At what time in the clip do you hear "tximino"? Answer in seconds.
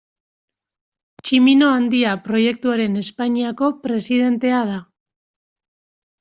1.19-1.67